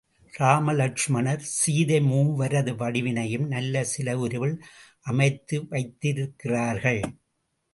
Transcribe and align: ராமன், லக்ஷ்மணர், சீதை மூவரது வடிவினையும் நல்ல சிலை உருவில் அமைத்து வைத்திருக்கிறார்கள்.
ராமன், 0.33 0.77
லக்ஷ்மணர், 0.77 1.43
சீதை 1.57 1.99
மூவரது 1.99 2.71
வடிவினையும் 2.75 3.45
நல்ல 3.47 3.83
சிலை 3.83 4.15
உருவில் 4.15 4.57
அமைத்து 5.05 5.67
வைத்திருக்கிறார்கள். 5.67 7.01